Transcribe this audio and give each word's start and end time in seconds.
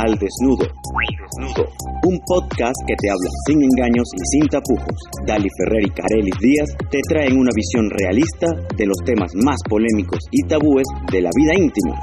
Al 0.00 0.16
Desnudo. 0.16 0.64
Un 2.08 2.18
podcast 2.24 2.76
que 2.86 2.94
te 2.96 3.10
habla 3.10 3.30
sin 3.44 3.60
engaños 3.60 4.08
y 4.16 4.24
sin 4.32 4.48
tapujos. 4.48 4.96
Dali 5.26 5.46
Ferrer 5.58 5.84
y 5.84 5.90
Carelis 5.90 6.38
Díaz 6.40 6.70
te 6.90 7.00
traen 7.06 7.36
una 7.36 7.50
visión 7.54 7.84
realista 7.90 8.46
de 8.78 8.86
los 8.86 8.96
temas 9.04 9.30
más 9.44 9.58
polémicos 9.68 10.20
y 10.30 10.48
tabúes 10.48 10.86
de 11.12 11.20
la 11.20 11.28
vida 11.36 11.52
íntima. 11.52 12.00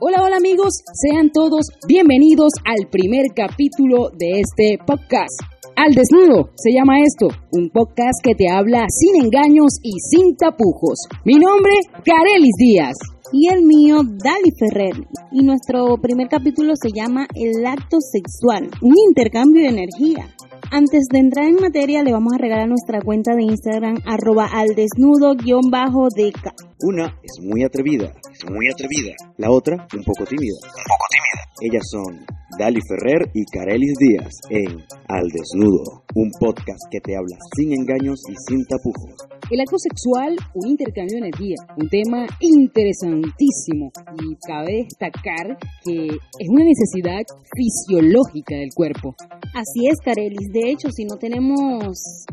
Hola, 0.00 0.22
hola 0.22 0.36
amigos, 0.36 0.84
sean 0.92 1.30
todos 1.32 1.64
bienvenidos 1.88 2.52
al 2.66 2.90
primer 2.90 3.32
capítulo 3.34 4.10
de 4.18 4.40
este 4.40 4.76
podcast. 4.84 5.53
Al 5.76 5.92
desnudo 5.92 6.50
se 6.54 6.70
llama 6.70 7.00
esto, 7.00 7.26
un 7.50 7.68
podcast 7.68 8.22
que 8.22 8.34
te 8.36 8.48
habla 8.48 8.86
sin 8.88 9.24
engaños 9.24 9.80
y 9.82 9.98
sin 9.98 10.36
tapujos. 10.36 11.00
Mi 11.24 11.34
nombre, 11.34 11.72
Carelis 12.04 12.54
Díaz. 12.58 13.13
Y 13.32 13.48
el 13.48 13.62
mío, 13.62 13.96
Dali 14.04 14.52
Ferrer. 14.58 15.06
Y 15.32 15.42
nuestro 15.44 15.96
primer 16.00 16.28
capítulo 16.28 16.74
se 16.80 16.90
llama 16.94 17.26
El 17.34 17.64
acto 17.66 17.98
sexual, 18.00 18.70
un 18.82 18.94
intercambio 19.08 19.62
de 19.62 19.68
energía. 19.68 20.34
Antes 20.70 21.06
de 21.12 21.18
entrar 21.18 21.46
en 21.46 21.56
materia, 21.56 22.02
le 22.02 22.12
vamos 22.12 22.32
a 22.34 22.38
regalar 22.38 22.68
nuestra 22.68 23.00
cuenta 23.00 23.34
de 23.34 23.44
Instagram, 23.44 23.96
arroba 24.06 24.46
al 24.52 24.74
desnudo-dk. 24.74 26.52
Una 26.80 27.18
es 27.22 27.38
muy 27.42 27.62
atrevida, 27.64 28.12
es 28.32 28.50
muy 28.50 28.68
atrevida. 28.68 29.14
La 29.38 29.50
otra, 29.50 29.86
un 29.94 30.04
poco 30.04 30.24
tímida, 30.24 30.54
un 30.62 30.84
poco 30.90 31.06
tímida. 31.10 31.34
Ellas 31.62 31.84
son 31.90 32.26
Dali 32.58 32.80
Ferrer 32.88 33.30
y 33.34 33.44
Carelis 33.44 33.94
Díaz 33.98 34.34
en 34.50 34.80
Al 35.08 35.28
Desnudo, 35.28 36.04
un 36.14 36.30
podcast 36.38 36.82
que 36.90 37.00
te 37.00 37.16
habla 37.16 37.36
sin 37.56 37.72
engaños 37.72 38.20
y 38.28 38.34
sin 38.48 38.64
tapujos. 38.66 39.33
El 39.50 39.60
acto 39.60 39.76
sexual, 39.78 40.36
un 40.54 40.68
intercambio 40.68 41.16
de 41.16 41.26
energía, 41.28 41.56
un 41.76 41.88
tema 41.88 42.26
interesantísimo 42.40 43.92
y 44.22 44.36
cabe 44.46 44.84
destacar 44.84 45.58
que 45.84 46.06
es 46.06 46.48
una 46.48 46.64
necesidad 46.64 47.22
fisiológica 47.54 48.56
del 48.56 48.70
cuerpo. 48.74 49.14
Así 49.54 49.86
es, 49.86 50.00
Carelis. 50.04 50.50
De 50.52 50.70
hecho, 50.70 50.90
si 50.90 51.04
no 51.04 51.16
tenemos 51.16 52.24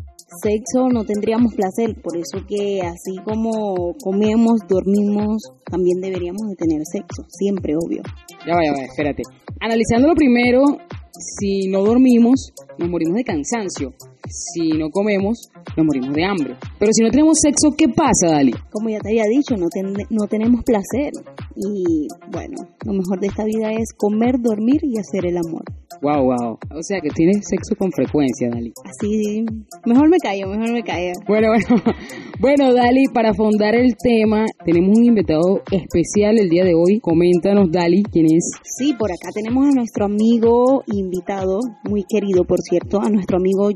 sexo 0.41 0.87
no 0.87 1.03
tendríamos 1.03 1.53
placer, 1.55 1.95
por 2.01 2.15
eso 2.15 2.45
que 2.47 2.81
así 2.81 3.17
como 3.25 3.93
comemos, 4.01 4.61
dormimos, 4.67 5.51
también 5.69 5.99
deberíamos 5.99 6.47
de 6.47 6.55
tener 6.55 6.81
sexo, 6.85 7.25
siempre 7.27 7.75
obvio. 7.75 8.01
Ya 8.47 8.55
va, 8.55 8.63
ya 8.63 8.71
va, 8.71 8.85
espérate. 8.85 9.23
Analizándolo 9.59 10.15
primero, 10.15 10.63
si 11.11 11.67
no 11.67 11.83
dormimos, 11.83 12.53
nos 12.77 12.89
morimos 12.89 13.15
de 13.15 13.23
cansancio. 13.23 13.93
Si 14.31 14.69
no 14.77 14.89
comemos, 14.89 15.49
nos 15.75 15.85
morimos 15.85 16.13
de 16.13 16.23
hambre. 16.25 16.55
Pero 16.79 16.91
si 16.93 17.03
no 17.03 17.09
tenemos 17.11 17.37
sexo, 17.41 17.75
¿qué 17.77 17.87
pasa, 17.89 18.31
Dali? 18.35 18.53
Como 18.71 18.89
ya 18.89 18.99
te 18.99 19.09
había 19.09 19.25
dicho, 19.25 19.55
no, 19.57 19.67
ten- 19.69 19.93
no 20.09 20.27
tenemos 20.27 20.63
placer. 20.63 21.11
Y 21.55 22.07
bueno, 22.31 22.55
lo 22.85 22.93
mejor 22.93 23.19
de 23.19 23.27
esta 23.27 23.43
vida 23.43 23.71
es 23.71 23.93
comer, 23.97 24.35
dormir 24.39 24.79
y 24.83 24.97
hacer 24.99 25.25
el 25.25 25.37
amor. 25.37 25.63
Wow, 26.01 26.23
wow. 26.23 26.57
O 26.75 26.81
sea 26.81 26.99
que 27.01 27.09
tienes 27.09 27.45
sexo 27.47 27.75
con 27.77 27.91
frecuencia, 27.91 28.49
Dali. 28.49 28.71
Así, 28.85 29.45
mejor 29.85 30.09
me 30.09 30.17
callo, 30.17 30.47
mejor 30.47 30.71
me 30.71 30.81
callo. 30.83 31.11
Bueno, 31.27 31.49
bueno, 31.49 31.83
bueno, 32.39 32.73
Dali, 32.73 33.05
para 33.13 33.33
fondar 33.33 33.75
el 33.75 33.95
tema, 34.01 34.45
tenemos 34.65 34.97
un 34.97 35.03
invitado 35.05 35.61
especial 35.71 36.39
el 36.39 36.49
día 36.49 36.63
de 36.63 36.73
hoy. 36.73 36.99
Coméntanos, 37.01 37.69
Dali, 37.71 38.01
quién 38.03 38.25
es. 38.27 38.49
Sí, 38.63 38.93
por 38.93 39.11
acá 39.11 39.29
tenemos 39.33 39.67
a 39.67 39.71
nuestro 39.71 40.05
amigo 40.05 40.83
invitado, 40.87 41.59
muy 41.83 42.03
querido 42.09 42.45
por 42.45 42.59
cierto, 42.61 42.99
a 43.01 43.09
nuestro 43.09 43.37
amigo 43.37 43.69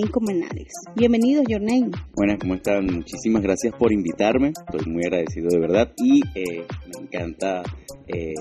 Jorney 0.00 0.10
Comenares. 0.10 0.72
Bienvenido, 0.96 1.42
Jorney. 1.46 1.90
Buenas, 2.14 2.38
¿cómo 2.38 2.54
están? 2.54 2.86
Muchísimas 2.86 3.42
gracias 3.42 3.74
por 3.74 3.92
invitarme. 3.92 4.48
Estoy 4.48 4.90
muy 4.90 5.04
agradecido 5.04 5.48
de 5.50 5.58
verdad 5.58 5.92
y 5.96 6.22
eh, 6.34 6.64
me 6.86 7.04
encanta 7.04 7.62
eh, 8.12 8.34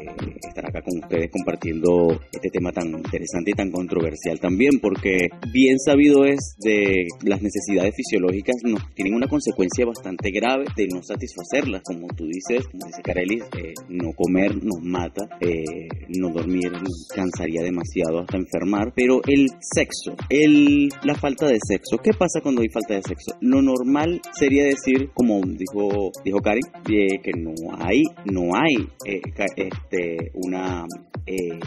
estar 0.48 0.66
acá 0.66 0.82
con 0.82 1.00
ustedes 1.00 1.30
compartiendo 1.32 2.20
este 2.32 2.50
tema 2.50 2.72
tan 2.72 2.88
interesante 2.90 3.52
y 3.52 3.54
tan 3.54 3.72
controversial 3.72 4.40
también, 4.40 4.80
porque 4.82 5.30
bien 5.54 5.80
sabido 5.80 6.26
es 6.26 6.56
de 6.60 7.08
las 7.24 7.42
necesidades 7.42 7.96
fisiológicas 7.96 8.56
nos 8.64 8.94
tienen 8.94 9.16
una 9.16 9.28
consecuencia 9.28 9.86
bastante 9.86 10.32
grave 10.32 10.66
de 10.76 10.88
no 10.88 11.02
satisfacerlas, 11.02 11.82
como 11.84 12.08
tú 12.08 12.26
dices, 12.26 12.68
como 12.68 12.88
dice 12.88 13.02
Carelis, 13.02 13.44
eh, 13.58 13.74
no 13.90 14.12
comer 14.14 14.56
nos 14.56 14.82
mata, 14.82 15.28
eh, 15.42 15.88
no 16.10 16.30
dormir 16.32 16.72
nos 16.72 17.08
cansaría 17.14 17.64
demasiado 17.64 18.20
hasta 18.20 18.38
enfermar, 18.38 18.94
pero 18.96 19.22
el 19.28 19.48
sexo, 19.60 20.16
el, 20.30 20.90
la 21.04 21.16
falta 21.16 21.48
de 21.48 21.60
sexo, 21.66 21.98
¿qué 22.04 22.12
pasa 22.12 22.42
cuando 22.42 22.62
hay 22.62 22.70
falta 22.70 22.96
de 22.96 23.04
sexo? 23.04 23.36
Lo 23.42 23.62
normal 23.62 24.22
sería 24.34 24.64
decir, 24.64 25.10
como 25.14 25.42
dijo, 25.42 26.12
dijo 26.24 26.40
Cari, 26.40 26.62
eh, 26.90 27.20
que 27.22 27.32
no 27.38 27.54
hay, 27.78 28.04
no 28.26 28.56
hay 28.56 28.76
eh, 29.06 29.22
este, 29.60 30.32
una, 30.34 30.86
eh, 31.26 31.60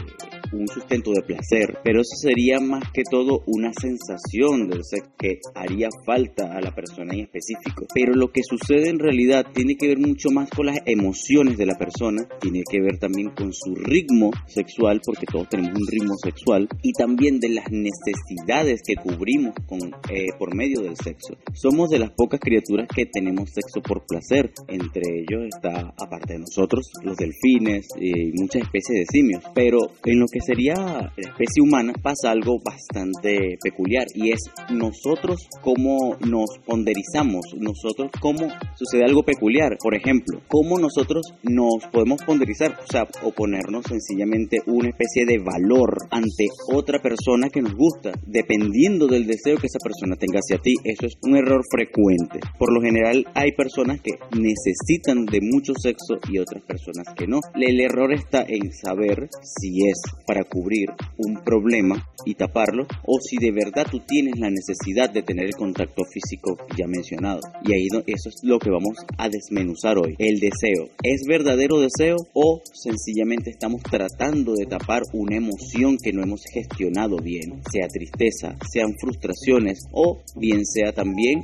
un 0.53 0.67
sustento 0.67 1.11
de 1.11 1.21
placer, 1.21 1.79
pero 1.83 2.01
eso 2.01 2.15
sería 2.21 2.59
más 2.59 2.83
que 2.91 3.03
todo 3.09 3.43
una 3.47 3.71
sensación 3.73 4.67
del 4.69 4.83
sexo 4.83 5.11
que 5.17 5.39
haría 5.55 5.89
falta 6.05 6.53
a 6.53 6.61
la 6.61 6.73
persona 6.73 7.13
en 7.13 7.21
específico. 7.21 7.85
Pero 7.93 8.13
lo 8.13 8.31
que 8.31 8.41
sucede 8.43 8.89
en 8.89 8.99
realidad 8.99 9.45
tiene 9.53 9.75
que 9.75 9.87
ver 9.87 9.99
mucho 9.99 10.29
más 10.31 10.49
con 10.49 10.67
las 10.67 10.79
emociones 10.85 11.57
de 11.57 11.65
la 11.65 11.77
persona, 11.77 12.27
tiene 12.39 12.63
que 12.69 12.81
ver 12.81 12.97
también 12.97 13.31
con 13.31 13.51
su 13.53 13.75
ritmo 13.75 14.31
sexual, 14.47 15.01
porque 15.05 15.25
todos 15.25 15.49
tenemos 15.49 15.73
un 15.79 15.87
ritmo 15.87 16.15
sexual, 16.23 16.67
y 16.81 16.93
también 16.93 17.39
de 17.39 17.49
las 17.49 17.71
necesidades 17.71 18.81
que 18.85 18.95
cubrimos 18.95 19.53
con, 19.65 19.79
eh, 20.09 20.27
por 20.37 20.55
medio 20.55 20.81
del 20.81 20.95
sexo. 20.95 21.35
Somos 21.53 21.89
de 21.89 21.99
las 21.99 22.11
pocas 22.11 22.39
criaturas 22.39 22.87
que 22.93 23.05
tenemos 23.05 23.49
sexo 23.49 23.81
por 23.81 24.05
placer, 24.05 24.51
entre 24.67 25.01
ellos 25.19 25.47
está, 25.53 25.93
aparte 25.97 26.33
de 26.33 26.39
nosotros, 26.39 26.91
los 27.03 27.17
delfines 27.17 27.87
y 27.99 28.31
muchas 28.33 28.63
especies 28.63 28.99
de 28.99 29.05
simios, 29.11 29.43
pero 29.53 29.79
en 30.05 30.19
lo 30.19 30.25
que 30.27 30.39
sería 30.45 30.73
la 30.75 31.11
especie 31.15 31.61
humana 31.61 31.93
pasa 32.01 32.31
algo 32.31 32.57
bastante 32.63 33.57
peculiar 33.61 34.05
y 34.13 34.31
es 34.31 34.41
nosotros 34.69 35.47
cómo 35.61 36.17
nos 36.27 36.45
ponderizamos, 36.65 37.41
nosotros 37.57 38.11
cómo 38.19 38.47
sucede 38.75 39.03
algo 39.05 39.23
peculiar, 39.23 39.77
por 39.81 39.95
ejemplo, 39.95 40.41
cómo 40.47 40.77
nosotros 40.79 41.33
nos 41.43 41.85
podemos 41.91 42.21
ponderizar, 42.25 42.77
o 42.83 42.91
sea, 42.91 43.07
o 43.23 43.31
ponernos 43.31 43.85
sencillamente 43.85 44.59
una 44.67 44.89
especie 44.89 45.25
de 45.25 45.39
valor 45.39 45.95
ante 46.11 46.47
otra 46.73 46.99
persona 47.01 47.49
que 47.49 47.61
nos 47.61 47.73
gusta, 47.75 48.11
dependiendo 48.25 49.07
del 49.07 49.25
deseo 49.25 49.57
que 49.57 49.67
esa 49.67 49.79
persona 49.79 50.15
tenga 50.15 50.39
hacia 50.39 50.57
ti, 50.57 50.73
eso 50.83 51.05
es 51.05 51.13
un 51.23 51.37
error 51.37 51.61
frecuente. 51.69 52.39
Por 52.57 52.73
lo 52.73 52.81
general 52.81 53.25
hay 53.33 53.51
personas 53.51 54.01
que 54.01 54.11
necesitan 54.37 55.25
de 55.25 55.39
mucho 55.41 55.73
sexo 55.75 56.19
y 56.29 56.39
otras 56.39 56.63
personas 56.63 57.07
que 57.15 57.27
no. 57.27 57.39
El 57.55 57.79
error 57.79 58.13
está 58.13 58.45
en 58.47 58.71
saber 58.71 59.29
si 59.41 59.87
es 59.87 60.01
para 60.25 60.43
cubrir 60.43 60.89
un 61.17 61.43
problema 61.43 62.07
y 62.25 62.35
taparlo 62.35 62.87
o 63.05 63.19
si 63.19 63.37
de 63.37 63.51
verdad 63.51 63.85
tú 63.89 63.99
tienes 63.99 64.39
la 64.39 64.49
necesidad 64.49 65.09
de 65.11 65.23
tener 65.23 65.45
el 65.45 65.55
contacto 65.55 66.03
físico 66.05 66.57
ya 66.77 66.87
mencionado. 66.87 67.41
Y 67.65 67.73
ahí 67.73 67.87
eso 68.07 68.29
es 68.29 68.35
lo 68.43 68.59
que 68.59 68.69
vamos 68.69 68.97
a 69.17 69.29
desmenuzar 69.29 69.97
hoy. 69.97 70.15
El 70.17 70.39
deseo. 70.39 70.89
¿Es 71.03 71.23
verdadero 71.27 71.79
deseo 71.79 72.17
o 72.33 72.61
sencillamente 72.73 73.49
estamos 73.49 73.81
tratando 73.83 74.53
de 74.53 74.65
tapar 74.65 75.03
una 75.13 75.37
emoción 75.37 75.97
que 76.01 76.13
no 76.13 76.23
hemos 76.23 76.41
gestionado 76.51 77.17
bien? 77.17 77.61
Sea 77.71 77.87
tristeza, 77.87 78.55
sean 78.71 78.93
frustraciones 78.99 79.79
o 79.91 80.21
bien 80.35 80.65
sea 80.65 80.91
también 80.93 81.43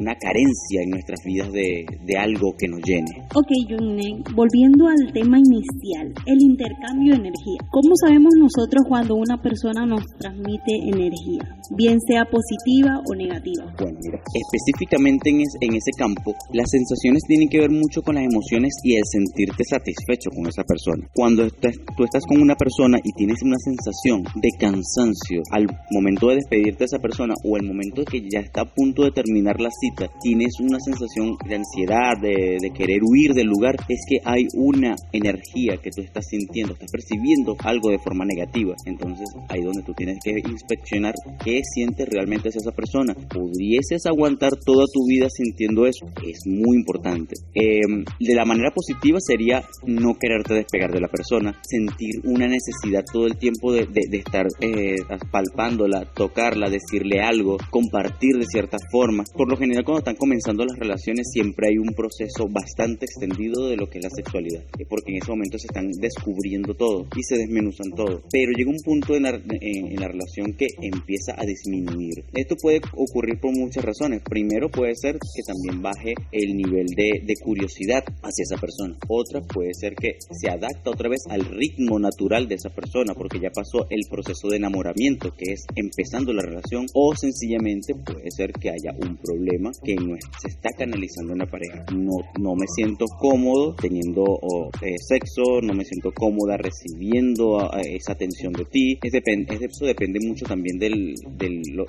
una 0.00 0.14
carencia 0.16 0.82
en 0.82 0.90
nuestras 0.90 1.20
vidas 1.24 1.52
de, 1.52 1.86
algo 2.16 2.54
que 2.58 2.66
nos 2.66 2.80
llene. 2.82 3.28
Ok, 3.34 3.50
Jorney, 3.68 4.22
volviendo 4.34 4.88
al 4.88 5.12
tema 5.12 5.38
inicial, 5.38 6.14
el 6.24 6.40
intercambio 6.40 7.12
de 7.12 7.18
energía. 7.18 7.60
¿Cómo 7.70 7.94
sabemos 7.94 8.15
nosotros 8.38 8.84
cuando 8.88 9.14
una 9.16 9.40
persona 9.40 9.84
nos 9.86 10.04
transmite 10.18 10.72
energía, 10.82 11.42
bien 11.76 11.98
sea 12.00 12.24
positiva 12.24 13.00
o 13.08 13.14
negativa? 13.14 13.64
Bueno, 13.78 13.98
mira, 14.02 14.20
específicamente 14.34 15.30
en, 15.30 15.40
es- 15.40 15.56
en 15.60 15.74
ese 15.74 15.90
campo, 15.98 16.34
las 16.52 16.70
sensaciones 16.70 17.22
tienen 17.26 17.48
que 17.48 17.60
ver 17.60 17.70
mucho 17.70 18.02
con 18.02 18.14
las 18.14 18.24
emociones 18.24 18.72
y 18.82 18.96
el 18.96 19.02
sentirte 19.04 19.64
satisfecho 19.64 20.30
con 20.30 20.46
esa 20.46 20.62
persona. 20.64 21.06
Cuando 21.14 21.44
estás- 21.44 21.76
tú 21.96 22.04
estás 22.04 22.24
con 22.26 22.40
una 22.40 22.54
persona 22.54 22.98
y 23.02 23.12
tienes 23.12 23.42
una 23.42 23.56
sensación 23.58 24.22
de 24.40 24.48
cansancio 24.58 25.42
al 25.52 25.66
momento 25.90 26.28
de 26.28 26.36
despedirte 26.36 26.78
de 26.80 26.84
esa 26.86 26.98
persona 26.98 27.34
o 27.44 27.56
el 27.56 27.66
momento 27.66 28.00
de 28.02 28.06
que 28.06 28.20
ya 28.30 28.40
está 28.40 28.62
a 28.62 28.74
punto 28.74 29.04
de 29.04 29.10
terminar 29.10 29.60
la 29.60 29.70
cita, 29.70 30.10
tienes 30.22 30.58
una 30.60 30.78
sensación 30.80 31.36
de 31.48 31.56
ansiedad, 31.56 32.16
de, 32.20 32.56
de 32.60 32.70
querer 32.70 33.00
huir 33.02 33.34
del 33.34 33.46
lugar, 33.46 33.76
es 33.88 34.00
que 34.08 34.18
hay 34.24 34.46
una 34.54 34.94
energía 35.12 35.76
que 35.82 35.90
tú 35.90 36.02
estás 36.02 36.26
sintiendo, 36.28 36.74
estás 36.74 36.90
percibiendo 36.90 37.56
algo 37.64 37.90
de 37.90 37.98
forma 38.06 38.24
negativa. 38.24 38.74
Entonces 38.86 39.28
ahí 39.48 39.62
donde 39.62 39.82
tú 39.82 39.92
tienes 39.94 40.18
que 40.22 40.30
inspeccionar 40.30 41.14
qué 41.42 41.60
siente 41.74 42.04
realmente 42.06 42.48
esa 42.48 42.70
persona. 42.70 43.14
¿Pudieses 43.14 44.06
aguantar 44.06 44.52
toda 44.64 44.84
tu 44.92 45.06
vida 45.08 45.28
sintiendo 45.28 45.86
eso? 45.86 46.06
Es 46.24 46.40
muy 46.46 46.76
importante. 46.76 47.34
Em, 47.54 48.04
de 48.20 48.34
la 48.34 48.44
manera 48.44 48.70
positiva 48.70 49.18
sería 49.20 49.64
no 49.86 50.14
quererte 50.14 50.54
despegar 50.54 50.92
de 50.92 51.00
la 51.00 51.08
persona, 51.08 51.58
sentir 51.62 52.20
una 52.24 52.46
necesidad 52.46 53.04
todo 53.12 53.26
el 53.26 53.36
tiempo 53.38 53.72
de, 53.72 53.86
de, 53.86 54.18
estar 54.18 54.46
eh, 54.60 54.96
palpándola, 55.30 56.04
tocarla, 56.14 56.70
decirle 56.70 57.20
algo, 57.20 57.56
compartir 57.70 58.36
de 58.36 58.46
cierta 58.46 58.78
forma. 58.90 59.24
Por 59.36 59.50
lo 59.50 59.56
general 59.56 59.84
cuando 59.84 59.98
están 59.98 60.16
comenzando 60.16 60.64
las 60.64 60.78
relaciones 60.78 61.26
siempre 61.32 61.68
hay 61.68 61.78
un 61.78 61.94
proceso 61.94 62.48
bastante 62.48 63.06
extendido 63.06 63.68
de 63.68 63.76
lo 63.76 63.88
que 63.88 63.98
es 63.98 64.04
la 64.04 64.10
sexualidad, 64.10 64.64
porque 64.88 65.12
en 65.12 65.22
ese 65.22 65.30
momento 65.30 65.58
se 65.58 65.66
están 65.66 65.90
descubriendo 66.00 66.74
todo 66.74 67.06
y 67.16 67.22
se 67.22 67.36
desmenuzan 67.36 67.90
todo. 67.96 68.22
Pero 68.30 68.52
llega 68.52 68.70
un 68.70 68.82
punto 68.84 69.16
en 69.16 69.22
la, 69.24 69.30
en 69.30 69.96
la 69.96 70.08
relación 70.08 70.52
que 70.52 70.66
empieza 70.80 71.34
a 71.36 71.44
disminuir. 71.44 72.24
Esto 72.34 72.56
puede 72.60 72.80
ocurrir 72.92 73.40
por 73.40 73.56
muchas 73.56 73.84
razones. 73.84 74.22
Primero 74.22 74.70
puede 74.70 74.94
ser 74.94 75.14
que 75.14 75.42
también 75.46 75.82
baje 75.82 76.14
el 76.32 76.56
nivel 76.56 76.86
de, 76.86 77.22
de 77.24 77.34
curiosidad 77.42 78.04
hacia 78.22 78.42
esa 78.42 78.56
persona. 78.56 78.96
Otra 79.08 79.40
puede 79.40 79.72
ser 79.74 79.94
que 79.94 80.18
se 80.30 80.48
adapta 80.48 80.90
otra 80.90 81.08
vez 81.08 81.22
al 81.28 81.44
ritmo 81.44 81.98
natural 81.98 82.48
de 82.48 82.56
esa 82.56 82.70
persona 82.70 83.14
porque 83.14 83.40
ya 83.40 83.50
pasó 83.50 83.86
el 83.90 84.02
proceso 84.10 84.48
de 84.48 84.56
enamoramiento 84.56 85.30
que 85.36 85.52
es 85.52 85.64
empezando 85.74 86.32
la 86.32 86.42
relación 86.42 86.86
o 86.94 87.14
sencillamente 87.14 87.94
puede 87.94 88.30
ser 88.30 88.52
que 88.52 88.70
haya 88.70 88.92
un 89.00 89.16
problema 89.16 89.70
que 89.82 89.94
no 89.96 90.16
se 90.40 90.48
está 90.48 90.70
canalizando 90.76 91.32
en 91.32 91.38
la 91.38 91.46
pareja. 91.46 91.84
No, 91.94 92.16
no 92.40 92.54
me 92.54 92.66
siento 92.74 93.06
cómodo 93.18 93.74
teniendo 93.74 94.24
eh, 94.82 94.94
sexo, 94.98 95.60
no 95.62 95.74
me 95.74 95.84
siento 95.84 96.12
cómoda 96.12 96.56
recibiendo 96.56 97.58
esa 97.94 98.12
atención 98.12 98.52
de 98.52 98.64
ti. 98.64 98.98
Es 99.02 99.14
eso 99.14 99.86
depende 99.86 100.18
mucho 100.26 100.44
también 100.46 100.78
de 100.78 100.90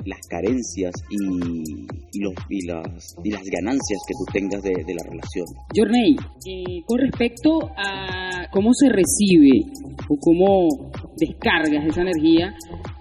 las 0.05 0.19
carencias 0.29 0.93
y, 1.09 2.19
los, 2.19 2.33
y, 2.49 2.65
las, 2.65 3.15
y 3.23 3.31
las 3.31 3.43
ganancias 3.43 3.99
que 4.07 4.13
tú 4.13 4.31
tengas 4.31 4.61
de, 4.61 4.71
la 4.71 5.03
relación. 5.03 5.45
Journey, 5.75 6.15
eh, 6.45 6.81
con 6.85 6.99
respecto 6.99 7.59
a 7.75 8.47
cómo 8.51 8.73
se 8.73 8.89
recibe 8.89 9.65
o 10.09 10.17
cómo 10.19 10.91
descargas 11.17 11.85
esa 11.85 12.01
energía, 12.01 12.53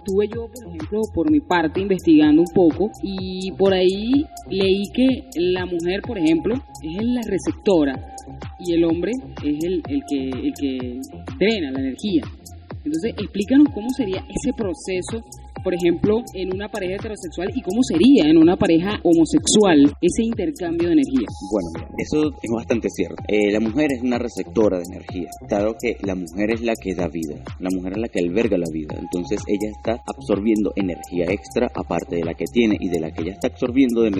tuve 0.05 0.27
yo, 0.27 0.47
por 0.47 0.67
ejemplo, 0.67 1.01
por 1.13 1.31
mi 1.31 1.39
parte, 1.41 1.81
investigando 1.81 2.41
un 2.41 2.53
poco 2.53 2.91
y 3.03 3.51
por 3.57 3.73
ahí 3.73 4.25
leí 4.49 4.83
que 4.93 5.27
la 5.35 5.65
mujer, 5.65 6.01
por 6.05 6.17
ejemplo, 6.17 6.55
es 6.83 7.05
la 7.05 7.21
receptora 7.21 8.15
y 8.59 8.73
el 8.73 8.83
hombre 8.83 9.11
es 9.43 9.63
el, 9.63 9.83
que, 10.09 10.29
el 10.29 10.53
que 10.59 10.99
drena 11.37 11.71
la 11.71 11.79
energía. 11.79 12.21
Entonces, 12.87 13.15
explícanos 13.17 13.67
cómo 13.73 13.89
sería 13.89 14.23
ese 14.29 14.53
proceso 14.53 15.21
por 15.67 15.75
ejemplo, 15.75 16.23
en 16.33 16.55
una 16.55 16.69
pareja 16.69 16.95
heterosexual 16.95 17.49
y 17.53 17.61
cómo 17.61 17.83
sería 17.83 18.23
en 18.31 18.37
una 18.37 18.55
pareja 18.55 19.01
homosexual 19.03 19.91
ese 19.99 20.23
intercambio 20.23 20.87
de 20.87 20.93
energía? 20.93 21.27
Bueno, 21.51 21.67
mira, 21.75 21.89
eso 21.97 22.31
es 22.41 22.49
bastante 22.55 22.87
cierto. 22.89 23.21
Eh, 23.27 23.51
la 23.51 23.59
mujer 23.59 23.91
es 23.91 24.01
una 24.01 24.17
receptora 24.17 24.77
de 24.77 24.85
energía. 24.87 25.27
Claro 25.49 25.75
que 25.77 25.97
la 26.07 26.15
mujer 26.15 26.51
es 26.51 26.61
la 26.61 26.71
que 26.73 26.95
da 26.95 27.09
vida, 27.09 27.43
la 27.59 27.69
mujer 27.69 27.91
es 27.95 27.97
la 27.97 28.07
que 28.07 28.19
alberga 28.21 28.57
la 28.57 28.71
vida. 28.71 28.95
Entonces 28.97 29.41
ella 29.45 29.69
está 29.77 30.01
absorbiendo 30.07 30.71
energía 30.77 31.25
extra 31.27 31.67
aparte 31.75 32.15
de 32.15 32.23
la 32.23 32.33
que 32.33 32.45
tiene 32.45 32.77
y 32.79 32.87
de 32.87 33.01
la 33.01 33.11
que 33.11 33.23
ella 33.23 33.33
está 33.33 33.47
absorbiendo 33.47 34.07
eh, 34.07 34.13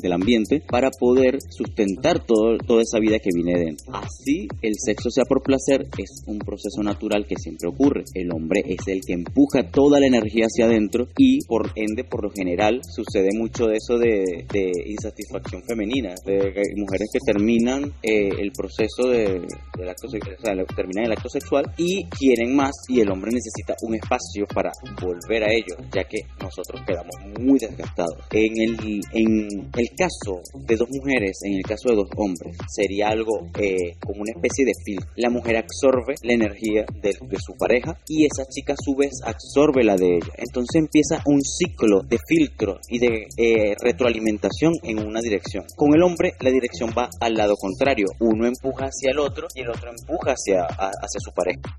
del 0.00 0.12
ambiente 0.14 0.62
para 0.66 0.90
poder 0.98 1.40
sustentar 1.50 2.24
todo, 2.24 2.56
toda 2.56 2.80
esa 2.80 2.98
vida 3.00 3.18
que 3.18 3.28
viene 3.34 3.52
dentro. 3.52 3.92
Así 3.92 4.48
el 4.62 4.76
sexo 4.78 5.10
sea 5.10 5.24
por 5.28 5.42
placer 5.42 5.88
es 5.98 6.24
un 6.26 6.38
proceso 6.38 6.82
natural 6.82 7.26
que 7.26 7.36
siempre 7.36 7.68
ocurre. 7.68 8.04
El 8.14 8.32
hombre 8.32 8.62
es 8.64 8.88
el 8.88 9.02
que 9.06 9.12
empuja 9.12 9.70
toda 9.70 10.00
la 10.00 10.06
energía 10.06 10.46
hacia 10.46 10.69
adentro 10.70 11.08
y 11.16 11.44
por 11.46 11.70
ende, 11.74 12.04
por 12.04 12.22
lo 12.22 12.30
general, 12.30 12.80
sucede 12.84 13.30
mucho 13.34 13.66
de 13.66 13.76
eso 13.76 13.98
de, 13.98 14.46
insatisfacción 14.86 15.62
femenina, 15.66 16.14
de 16.24 16.62
mujeres 16.76 17.08
que 17.12 17.20
terminan 17.24 17.92
eh, 18.02 18.30
el 18.38 18.52
proceso 18.52 19.08
de, 19.08 19.46
del 19.76 19.88
acto 19.88 20.08
sexual, 20.08 20.36
o 20.38 20.44
sea, 20.44 20.76
terminan 20.76 21.06
el 21.06 21.12
acto 21.12 21.28
sexual 21.28 21.64
y 21.76 22.04
quieren 22.04 22.54
más 22.54 22.72
y 22.88 23.00
el 23.00 23.10
hombre 23.10 23.30
necesita 23.32 23.74
un 23.82 23.94
espacio 23.94 24.46
para 24.46 24.70
volver 25.00 25.44
a 25.44 25.52
ello, 25.52 25.76
ya 25.92 26.04
que 26.04 26.18
nosotros 26.40 26.82
quedamos 26.86 27.14
muy 27.40 27.58
desgastados. 27.58 28.16
En 28.32 28.52
el, 28.58 29.00
en 29.12 29.70
el 29.76 29.88
caso 29.96 30.40
de 30.54 30.76
dos 30.76 30.88
mujeres, 30.90 31.38
en 31.44 31.54
el 31.54 31.62
caso 31.62 31.90
de 31.90 31.96
dos 31.96 32.08
hombres, 32.16 32.56
sería 32.68 33.08
algo 33.08 33.48
eh, 33.58 33.94
como 34.00 34.22
una 34.22 34.32
especie 34.34 34.64
de 34.64 34.72
filtro. 34.84 35.08
La 35.16 35.30
mujer 35.30 35.56
absorbe 35.56 36.14
la 36.22 36.34
energía 36.34 36.84
de, 37.02 37.10
de 37.10 37.38
su 37.38 37.54
pareja 37.58 37.98
y 38.08 38.24
esa 38.24 38.46
chica 38.48 38.74
a 38.74 38.82
su 38.82 38.94
vez 38.94 39.12
absorbe 39.24 39.84
la 39.84 39.96
de 39.96 40.16
ella 40.16 40.32
entonces 40.50 40.82
empieza 40.82 41.22
un 41.26 41.40
ciclo 41.42 42.02
de 42.02 42.18
filtro 42.26 42.80
y 42.88 42.98
de 42.98 43.28
eh, 43.36 43.76
retroalimentación 43.80 44.72
en 44.82 44.98
una 44.98 45.20
dirección. 45.20 45.64
Con 45.76 45.94
el 45.94 46.02
hombre 46.02 46.34
la 46.40 46.50
dirección 46.50 46.90
va 46.90 47.08
al 47.20 47.34
lado 47.34 47.54
contrario, 47.56 48.06
uno 48.18 48.46
empuja 48.46 48.86
hacia 48.86 49.12
el 49.12 49.20
otro 49.20 49.46
y 49.54 49.60
el 49.60 49.70
otro 49.70 49.90
empuja 49.90 50.32
hacia, 50.32 50.64
hacia 50.64 51.20
su 51.20 51.30
pareja. 51.32 51.78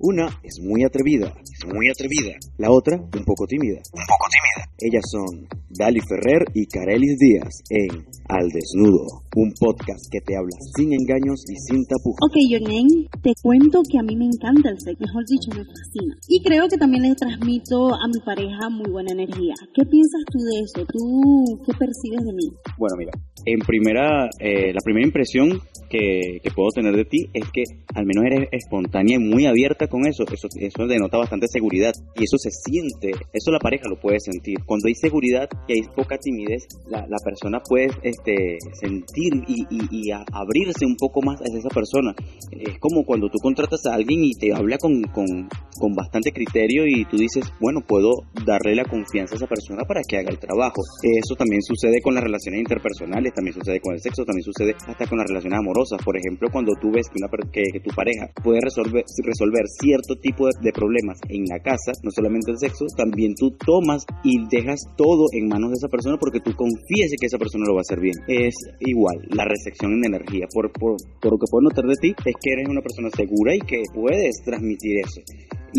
Una 0.00 0.26
es 0.42 0.60
muy 0.62 0.84
atrevida, 0.84 1.26
es 1.42 1.66
muy 1.66 1.88
atrevida. 1.88 2.38
La 2.58 2.70
otra, 2.70 2.96
un 2.96 3.24
poco 3.24 3.46
tímida, 3.46 3.78
un 3.92 4.04
poco 4.06 4.26
tímida. 4.30 4.70
Ellas 4.78 5.04
son 5.10 5.48
Dali 5.70 6.00
Ferrer 6.00 6.44
y 6.54 6.66
Carelis 6.66 7.18
Díaz 7.18 7.62
en 7.70 8.06
Al 8.28 8.48
Desnudo, 8.48 9.24
un 9.38 9.52
podcast 9.54 10.02
que 10.10 10.20
te 10.20 10.34
habla 10.36 10.58
sin 10.74 10.92
engaños 10.92 11.46
y 11.46 11.54
sin 11.54 11.86
tapujos. 11.86 12.18
Ok, 12.26 12.34
Yonen, 12.50 13.06
te 13.22 13.30
cuento 13.40 13.82
que 13.88 13.98
a 13.98 14.02
mí 14.02 14.16
me 14.16 14.26
encanta 14.26 14.70
el 14.70 14.80
sexo, 14.80 14.98
mejor 14.98 15.22
dicho, 15.30 15.54
me 15.54 15.62
fascina. 15.62 16.18
Y 16.26 16.42
creo 16.42 16.66
que 16.66 16.76
también 16.76 17.04
le 17.04 17.14
transmito 17.14 17.94
a 17.94 18.08
mi 18.08 18.18
pareja 18.26 18.68
muy 18.68 18.90
buena 18.90 19.12
energía. 19.12 19.54
¿Qué 19.72 19.86
piensas 19.86 20.22
tú 20.26 20.38
de 20.42 20.58
eso? 20.58 20.84
¿Tú 20.90 21.62
qué 21.64 21.72
percibes 21.78 22.26
de 22.26 22.32
mí? 22.34 22.50
Bueno, 22.76 22.96
mira, 22.98 23.12
en 23.46 23.60
primera, 23.60 24.28
eh, 24.40 24.72
la 24.74 24.80
primera 24.82 25.06
impresión 25.06 25.62
que, 25.88 26.40
puedo 26.54 26.70
tener 26.70 26.96
de 26.96 27.04
ti 27.04 27.30
es 27.32 27.44
que 27.52 27.62
al 27.94 28.04
menos 28.04 28.24
eres 28.24 28.48
espontánea 28.50 29.16
y 29.16 29.20
muy 29.20 29.46
abierta 29.46 29.86
con 29.86 30.06
eso. 30.06 30.24
Eso, 30.32 30.48
eso 30.58 30.86
denota 30.88 31.18
bastante 31.18 31.46
seguridad 31.46 31.92
y 32.16 32.24
eso 32.24 32.36
se 32.38 32.50
siente, 32.50 33.12
eso 33.32 33.52
la 33.52 33.60
pareja 33.60 33.88
lo 33.88 34.00
puede 34.00 34.18
sentir. 34.18 34.58
Cuando 34.66 34.88
hay 34.88 34.94
seguridad 34.94 35.48
y 35.68 35.74
hay 35.74 35.82
poca 35.94 36.18
timidez, 36.18 36.66
la, 36.88 37.06
la 37.06 37.18
persona 37.22 37.60
puede 37.60 37.90
este, 38.02 38.58
sentir 38.72 39.27
y, 39.46 39.66
y, 39.70 40.10
abrirse 40.10 40.86
un 40.86 40.96
poco 40.96 41.20
más 41.22 41.40
hacia 41.40 41.58
esa 41.58 41.68
persona. 41.68 42.14
Es 42.50 42.78
como 42.78 43.04
cuando 43.04 43.28
tú 43.28 43.38
contratas 43.42 43.84
a 43.86 43.94
alguien 43.94 44.24
y 44.24 44.32
te 44.32 44.54
habla 44.54 44.78
con, 44.78 45.02
con, 45.02 45.48
con 45.78 45.94
bastante 45.94 46.32
criterio 46.32 46.86
y 46.86 47.04
tú 47.04 47.16
dices, 47.16 47.44
bueno, 47.60 47.80
puedo 47.86 48.10
darle 48.44 48.74
la 48.74 48.84
confianza 48.84 49.34
a 49.34 49.36
esa 49.36 49.46
persona 49.46 49.84
para 49.84 50.02
que 50.06 50.18
haga 50.18 50.30
el 50.30 50.38
trabajo. 50.38 50.82
Eso 51.02 51.34
también 51.36 51.62
sucede 51.62 52.00
con 52.02 52.14
las 52.14 52.24
relaciones 52.24 52.60
interpersonales, 52.60 53.32
también 53.34 53.54
sucede 53.54 53.80
con 53.80 53.94
el 53.94 54.00
sexo, 54.00 54.24
también 54.24 54.44
sucede 54.44 54.74
hasta 54.86 55.06
con 55.06 55.18
las 55.18 55.28
relaciones 55.28 55.58
amorosas. 55.58 56.02
Por 56.04 56.16
ejemplo, 56.16 56.48
cuando 56.50 56.72
tú 56.80 56.90
ves 56.90 57.08
que, 57.08 57.18
una, 57.18 57.28
que, 57.52 57.80
tu 57.80 57.94
pareja 57.94 58.28
puede 58.42 58.60
resolver, 58.60 59.04
resolver 59.24 59.64
cierto 59.80 60.16
tipo 60.20 60.46
de, 60.46 60.72
problemas 60.72 61.18
en 61.28 61.44
la 61.48 61.58
casa, 61.60 61.92
no 62.02 62.10
solamente 62.10 62.52
el 62.52 62.58
sexo, 62.58 62.84
también 62.96 63.34
tú 63.34 63.50
tomas 63.64 64.04
y 64.22 64.36
dejas 64.50 64.80
todo 64.96 65.26
en 65.32 65.48
manos 65.48 65.70
de 65.70 65.76
esa 65.76 65.88
persona 65.88 66.16
porque 66.18 66.40
tú 66.40 66.52
confías 66.54 67.10
que 67.18 67.26
esa 67.26 67.38
persona 67.38 67.64
lo 67.66 67.74
va 67.74 67.80
a 67.80 67.86
hacer 67.86 68.00
bien. 68.00 68.14
Es 68.28 68.54
igual, 68.80 69.07
la 69.30 69.44
recepción 69.44 69.92
en 69.92 70.06
energía. 70.06 70.46
Por, 70.52 70.72
por, 70.72 70.96
por 71.20 71.32
lo 71.32 71.38
que 71.38 71.46
puedo 71.50 71.62
notar 71.62 71.84
de 71.84 71.94
ti, 72.00 72.14
es 72.24 72.34
que 72.40 72.52
eres 72.52 72.68
una 72.68 72.80
persona 72.80 73.10
segura 73.10 73.54
y 73.54 73.60
que 73.60 73.82
puedes 73.94 74.42
transmitir 74.44 74.98
eso 75.04 75.22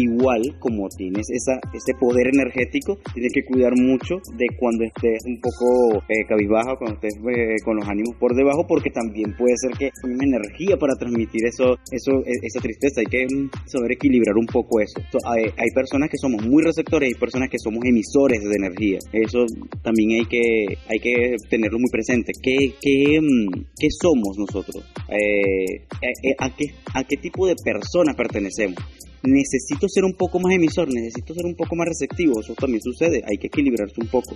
igual 0.02 0.42
como 0.60 0.88
tienes 0.90 1.28
ese 1.30 1.94
poder 2.00 2.28
energético, 2.34 2.98
tienes 3.14 3.34
que 3.34 3.44
cuidar 3.44 3.74
mucho 3.76 4.16
de 4.38 4.48
cuando 4.58 4.84
estés 4.84 5.24
un 5.26 5.40
poco 5.40 6.04
eh, 6.08 6.26
cabizbajo, 6.28 6.78
cuando 6.78 6.96
estés 6.96 7.16
eh, 7.16 7.56
con 7.64 7.78
los 7.78 7.88
ánimos 7.88 8.16
por 8.20 8.36
debajo, 8.36 8.66
porque 8.68 8.90
también 8.90 9.36
puede 9.38 9.56
ser 9.58 9.72
que 9.78 9.90
una 10.04 10.24
energía 10.24 10.78
para 10.78 10.96
transmitir 10.96 11.46
eso, 11.46 11.76
eso, 11.92 12.12
e, 12.26 12.34
esa 12.44 12.60
tristeza. 12.60 13.02
Hay 13.02 13.06
que 13.06 13.26
mm, 13.26 13.50
saber 13.66 13.94
equilibrar 13.94 14.36
un 14.38 14.46
poco 14.46 14.80
eso. 14.80 15.00
hay, 15.26 15.46
hay, 15.58 15.70
personas 15.74 16.10
que 16.10 16.18
somos 16.18 16.46
muy 16.46 16.64
receptores 16.64 17.10
y 17.10 17.14
hay 17.14 17.20
personas 17.20 17.50
que 17.50 17.60
somos 17.60 17.84
emisores 17.86 18.42
de 18.44 18.56
energía. 18.56 19.00
Eso 19.14 19.46
también 19.84 20.22
hay 20.22 20.26
que, 20.26 20.78
hay 20.88 21.00
que 21.00 21.36
tenerlo 21.50 21.80
muy 21.80 21.90
presente. 21.92 22.32
¿Qué, 22.42 22.74
qué, 22.82 23.20
mm, 23.22 23.66
qué 23.78 23.88
somos 23.90 24.38
nosotros? 24.38 24.84
Eh, 25.10 25.86
eh, 26.02 26.36
a, 26.38 26.56
qué, 26.56 26.66
¿A 26.94 27.04
qué 27.04 27.18
tipo 27.18 27.48
de 27.48 27.56
personas 27.64 28.16
pertenecemos? 28.16 28.78
Necesito 29.24 29.88
ser 29.88 30.04
un 30.04 30.14
poco 30.14 30.40
más 30.40 30.54
emisor, 30.54 30.88
necesito 30.94 31.34
ser 31.34 31.46
un 31.46 31.56
poco 31.56 31.76
más 31.76 31.88
receptivo, 31.88 32.40
eso 32.40 32.54
también 32.56 32.82
sucede, 32.82 33.24
hay 33.30 33.38
que 33.38 33.48
equilibrarse 33.48 34.00
un 34.02 34.08
poco 34.08 34.36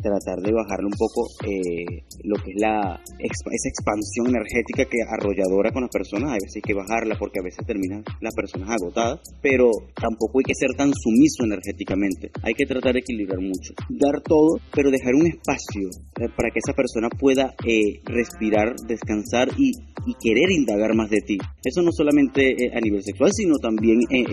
tratar 0.00 0.40
de 0.42 0.52
bajarle 0.52 0.86
un 0.86 0.98
poco 0.98 1.28
eh, 1.46 2.04
lo 2.24 2.36
que 2.42 2.52
es 2.52 2.60
la 2.60 3.00
esa 3.18 3.68
expansión 3.68 4.28
energética 4.28 4.84
que 4.84 4.98
arrolladora 5.06 5.72
con 5.72 5.82
las 5.82 5.90
personas. 5.90 6.32
Hay 6.32 6.40
veces 6.42 6.56
hay 6.56 6.62
que 6.62 6.74
bajarla 6.74 7.16
porque 7.18 7.40
a 7.40 7.42
veces 7.44 7.64
terminan 7.66 8.04
las 8.20 8.34
personas 8.34 8.70
agotadas, 8.70 9.20
pero 9.42 9.70
tampoco 9.94 10.38
hay 10.40 10.44
que 10.44 10.54
ser 10.54 10.70
tan 10.76 10.92
sumiso 10.94 11.44
energéticamente. 11.44 12.30
Hay 12.42 12.54
que 12.54 12.66
tratar 12.66 12.94
de 12.94 13.00
equilibrar 13.00 13.40
mucho. 13.40 13.74
Dar 13.88 14.20
todo, 14.22 14.58
pero 14.74 14.90
dejar 14.90 15.14
un 15.14 15.26
espacio 15.26 15.88
eh, 16.20 16.28
para 16.36 16.50
que 16.50 16.60
esa 16.64 16.74
persona 16.74 17.08
pueda 17.08 17.54
eh, 17.66 18.00
respirar, 18.04 18.74
descansar 18.86 19.48
y, 19.56 19.72
y 20.06 20.14
querer 20.20 20.50
indagar 20.50 20.94
más 20.94 21.10
de 21.10 21.20
ti. 21.20 21.38
Eso 21.62 21.82
no 21.82 21.92
solamente 21.92 22.50
eh, 22.50 22.70
a 22.74 22.80
nivel 22.80 23.02
sexual, 23.02 23.30
sino 23.32 23.56
también 23.58 24.00
eh, 24.10 24.24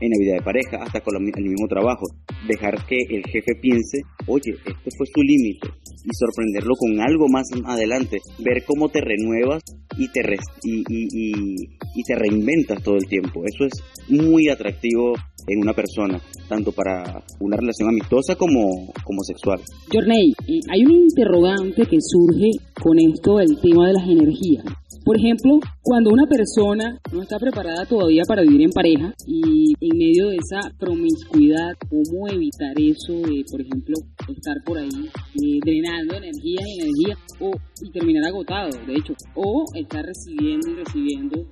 en 0.00 0.10
la 0.10 0.18
vida 0.18 0.34
de 0.34 0.42
pareja, 0.42 0.82
hasta 0.82 1.00
con 1.00 1.16
el 1.16 1.22
mismo 1.22 1.66
trabajo. 1.68 2.06
Dejar 2.48 2.86
que 2.86 2.96
el 3.10 3.24
jefe 3.24 3.54
piense, 3.60 4.00
oye, 4.26 4.54
este 4.66 4.90
fue 4.96 5.06
su 5.06 5.22
límite, 5.22 5.68
y 6.04 6.10
sorprenderlo 6.12 6.74
con 6.76 7.00
algo 7.00 7.28
más 7.28 7.48
adelante. 7.64 8.18
Ver 8.38 8.64
cómo 8.66 8.88
te 8.88 9.00
renuevas 9.00 9.62
y 9.98 10.08
te, 10.08 10.20
y, 10.64 11.54
y 11.94 12.02
te 12.04 12.14
reinventas 12.14 12.82
todo 12.82 12.96
el 12.96 13.06
tiempo. 13.06 13.42
Eso 13.44 13.64
es 13.64 13.72
muy 14.08 14.48
atractivo 14.48 15.14
en 15.46 15.60
una 15.60 15.72
persona, 15.72 16.20
tanto 16.48 16.72
para 16.72 17.22
una 17.40 17.56
relación 17.56 17.88
amistosa 17.88 18.34
como, 18.36 18.92
como 19.04 19.22
sexual. 19.22 19.60
Jorney, 19.92 20.32
eh, 20.48 20.60
hay 20.70 20.84
un 20.84 20.92
interrogante 20.92 21.82
que 21.86 21.98
surge 22.00 22.50
con 22.80 22.98
esto 22.98 23.36
del 23.36 23.58
tema 23.60 23.88
de 23.88 23.94
las 23.94 24.08
energías. 24.08 24.64
Por 25.10 25.18
ejemplo, 25.18 25.58
cuando 25.82 26.10
una 26.10 26.24
persona 26.26 27.00
no 27.12 27.20
está 27.20 27.36
preparada 27.40 27.84
todavía 27.84 28.22
para 28.28 28.42
vivir 28.42 28.62
en 28.62 28.70
pareja 28.70 29.12
y 29.26 29.74
en 29.80 29.98
medio 29.98 30.28
de 30.28 30.36
esa 30.36 30.70
promiscuidad, 30.78 31.72
¿cómo 31.88 32.28
evitar 32.28 32.78
eso 32.78 33.14
de, 33.14 33.44
por 33.50 33.60
ejemplo, 33.60 33.96
estar 34.28 34.62
por 34.64 34.78
ahí 34.78 35.10
eh, 35.34 35.58
drenando 35.64 36.14
energía 36.14 36.60
y 36.64 36.80
energía 36.80 37.16
o, 37.40 37.50
y 37.82 37.90
terminar 37.90 38.28
agotado, 38.28 38.70
de 38.86 38.94
hecho, 38.94 39.14
o 39.34 39.64
estar 39.74 40.04
recibiendo 40.04 40.70
y 40.70 40.74
recibiendo 40.76 41.44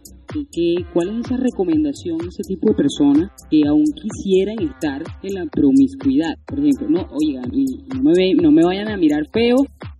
que, 0.52 0.84
¿Cuál 0.92 1.08
es 1.08 1.26
esa 1.26 1.36
recomendación 1.38 2.18
ese 2.28 2.42
tipo 2.46 2.68
de 2.68 2.76
personas 2.76 3.30
que 3.50 3.66
aún 3.66 3.84
quisieran 3.94 4.56
estar 4.60 5.02
en 5.22 5.34
la 5.34 5.46
promiscuidad? 5.46 6.36
Por 6.46 6.58
ejemplo, 6.60 6.86
no, 6.90 7.08
oigan, 7.10 7.50
no 8.02 8.12
me, 8.12 8.34
no 8.34 8.52
me 8.52 8.62
vayan 8.62 8.88
a 8.88 8.96
mirar 8.96 9.26
feo 9.32 9.56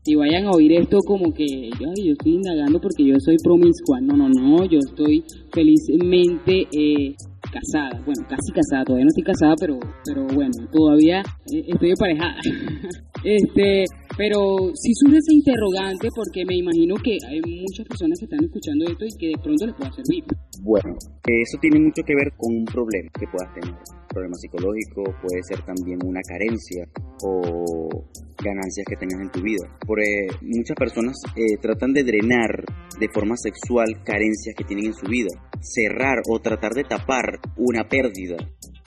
y 0.08 0.14
vayan 0.14 0.46
a 0.46 0.52
oír 0.52 0.72
esto 0.72 0.98
como 1.06 1.34
que 1.34 1.44
yo 1.78 2.12
estoy 2.12 2.32
indagando 2.32 2.80
porque 2.80 3.04
yo 3.04 3.14
soy 3.18 3.36
promiscua. 3.44 4.00
No, 4.00 4.16
no, 4.16 4.28
no, 4.28 4.64
yo 4.64 4.78
estoy 4.78 5.22
felizmente 5.52 6.66
eh, 6.72 7.14
casada. 7.52 8.00
Bueno, 8.06 8.24
casi 8.26 8.50
casada, 8.52 8.84
todavía 8.84 9.04
no 9.04 9.10
estoy 9.10 9.24
casada, 9.24 9.54
pero, 9.60 9.78
pero 10.06 10.26
bueno, 10.34 10.52
todavía 10.72 11.20
eh, 11.52 11.62
estoy 11.68 11.90
emparejada. 11.90 12.36
este, 13.24 13.84
pero 14.18 14.74
sí 14.74 14.90
surge 14.98 15.18
ese 15.18 15.32
interrogante 15.32 16.08
porque 16.10 16.42
me 16.44 16.58
imagino 16.58 16.96
que 16.98 17.16
hay 17.22 17.38
muchas 17.38 17.86
personas 17.86 18.18
que 18.18 18.26
están 18.26 18.42
escuchando 18.42 18.90
esto 18.90 19.06
y 19.06 19.14
que 19.14 19.26
de 19.28 19.38
pronto 19.38 19.64
les 19.64 19.76
pueda 19.76 19.92
servir. 19.94 20.24
Bueno, 20.60 20.98
eso 21.22 21.56
tiene 21.62 21.78
mucho 21.78 22.02
que 22.02 22.18
ver 22.18 22.34
con 22.36 22.50
un 22.50 22.64
problema 22.64 23.08
que 23.14 23.30
puedas 23.30 23.54
tener. 23.54 23.78
Problema 24.10 24.34
psicológico, 24.34 25.04
puede 25.22 25.40
ser 25.46 25.62
también 25.62 26.02
una 26.02 26.20
carencia 26.26 26.82
o 27.22 28.10
ganancias 28.42 28.86
que 28.90 28.96
tengas 28.96 29.22
en 29.22 29.30
tu 29.30 29.40
vida. 29.40 29.70
Porque 29.86 30.26
muchas 30.42 30.74
personas 30.74 31.14
eh, 31.36 31.54
tratan 31.62 31.92
de 31.92 32.02
drenar 32.02 32.66
de 32.98 33.08
forma 33.14 33.36
sexual 33.36 34.02
carencias 34.02 34.56
que 34.58 34.64
tienen 34.64 34.86
en 34.86 34.94
su 34.94 35.06
vida. 35.06 35.30
Cerrar 35.62 36.18
o 36.28 36.40
tratar 36.40 36.72
de 36.72 36.82
tapar 36.82 37.38
una 37.56 37.86
pérdida 37.86 38.36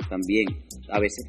también. 0.10 0.48
A 0.92 1.00
veces 1.00 1.24